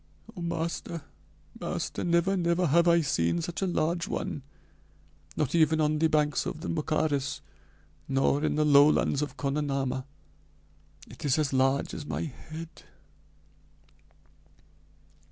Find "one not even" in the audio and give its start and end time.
4.07-5.79